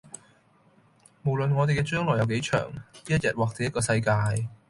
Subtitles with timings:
[1.23, 2.71] 無論我哋嘅將來有幾長，
[3.05, 4.09] 一日或者一個世界